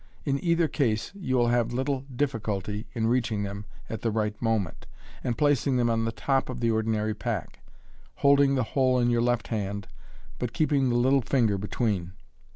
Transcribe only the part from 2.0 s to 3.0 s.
difficulty